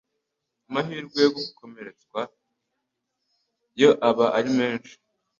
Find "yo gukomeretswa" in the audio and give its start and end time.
1.25-2.19